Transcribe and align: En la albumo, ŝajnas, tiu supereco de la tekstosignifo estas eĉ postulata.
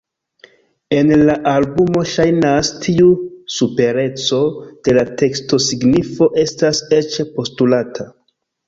En 0.99 1.11
la 1.27 1.35
albumo, 1.51 2.01
ŝajnas, 2.13 2.71
tiu 2.87 3.11
supereco 3.59 4.41
de 4.89 4.97
la 5.01 5.07
tekstosignifo 5.23 6.33
estas 6.49 6.87
eĉ 7.03 7.21
postulata. 7.39 8.13